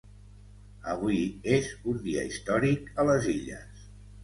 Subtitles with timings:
[0.93, 1.19] Avui
[1.59, 3.89] és un dia històric a les Illes.